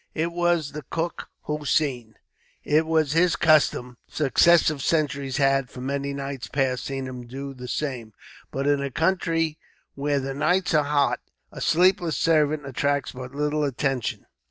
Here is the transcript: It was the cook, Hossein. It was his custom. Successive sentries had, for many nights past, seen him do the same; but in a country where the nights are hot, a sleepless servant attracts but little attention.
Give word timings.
It 0.15 0.31
was 0.31 0.71
the 0.71 0.81
cook, 0.89 1.29
Hossein. 1.41 2.15
It 2.63 2.87
was 2.87 3.11
his 3.11 3.35
custom. 3.35 3.97
Successive 4.07 4.81
sentries 4.81 5.37
had, 5.37 5.69
for 5.69 5.79
many 5.79 6.11
nights 6.11 6.47
past, 6.47 6.85
seen 6.85 7.05
him 7.05 7.27
do 7.27 7.53
the 7.53 7.67
same; 7.67 8.13
but 8.49 8.65
in 8.65 8.81
a 8.81 8.89
country 8.89 9.59
where 9.93 10.19
the 10.19 10.33
nights 10.33 10.73
are 10.73 10.85
hot, 10.85 11.19
a 11.51 11.61
sleepless 11.61 12.17
servant 12.17 12.65
attracts 12.65 13.11
but 13.11 13.35
little 13.35 13.63
attention. 13.63 14.25